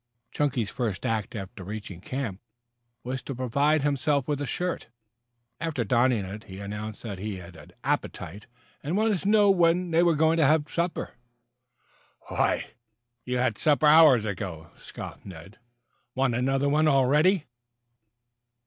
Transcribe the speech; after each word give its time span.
Chunky's 0.31 0.71
first 0.71 1.05
act 1.05 1.35
after 1.35 1.63
reaching 1.63 1.99
camp, 2.01 2.41
was 3.03 3.21
to 3.21 3.35
provide 3.35 3.83
himself 3.83 4.27
with 4.27 4.41
a 4.41 4.47
shirt. 4.47 4.87
After 5.59 5.83
donning 5.83 6.25
it, 6.25 6.45
he 6.45 6.59
announced 6.59 7.03
that 7.03 7.19
he 7.19 7.35
had 7.35 7.55
an 7.55 7.73
appetite 7.83 8.47
and 8.81 8.97
wanted 8.97 9.19
to 9.19 9.29
know 9.29 9.51
when 9.51 9.91
they 9.91 10.01
were 10.01 10.15
going 10.15 10.37
to 10.37 10.45
have 10.47 10.67
supper. 10.71 11.11
"Why, 12.29 12.71
you 13.25 13.37
had 13.37 13.59
supper 13.59 13.85
hours 13.85 14.25
ago," 14.25 14.71
scoffed 14.75 15.23
Ned. 15.23 15.59
"Want 16.15 16.33
another 16.33 16.67
one 16.67 16.87
already?" 16.87 17.45